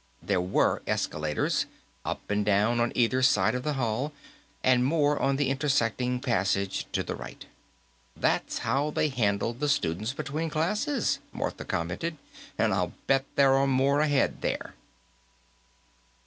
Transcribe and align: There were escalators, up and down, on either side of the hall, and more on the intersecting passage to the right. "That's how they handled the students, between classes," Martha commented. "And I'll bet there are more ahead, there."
There 0.23 0.41
were 0.41 0.81
escalators, 0.87 1.67
up 2.03 2.31
and 2.31 2.43
down, 2.43 2.79
on 2.79 2.91
either 2.95 3.21
side 3.21 3.53
of 3.53 3.61
the 3.61 3.73
hall, 3.75 4.13
and 4.63 4.83
more 4.83 5.19
on 5.21 5.35
the 5.35 5.49
intersecting 5.51 6.19
passage 6.21 6.87
to 6.93 7.03
the 7.03 7.13
right. 7.13 7.45
"That's 8.17 8.57
how 8.65 8.89
they 8.89 9.09
handled 9.09 9.59
the 9.59 9.69
students, 9.69 10.11
between 10.13 10.49
classes," 10.49 11.19
Martha 11.31 11.65
commented. 11.65 12.17
"And 12.57 12.73
I'll 12.73 12.93
bet 13.05 13.25
there 13.35 13.53
are 13.53 13.67
more 13.67 13.99
ahead, 13.99 14.41
there." 14.41 14.73